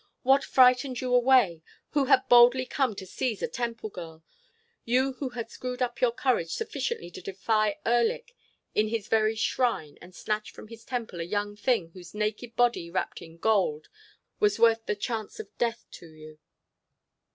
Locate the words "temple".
3.47-3.91, 10.85-11.19